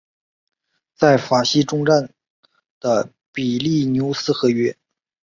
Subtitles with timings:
[0.95, 2.11] 在法西终战
[2.79, 4.75] 的比利牛斯和约。